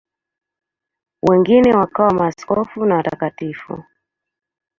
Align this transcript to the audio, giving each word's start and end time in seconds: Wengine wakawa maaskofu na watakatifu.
Wengine 1.29 1.75
wakawa 1.77 2.13
maaskofu 2.13 2.85
na 2.85 2.95
watakatifu. 2.95 3.83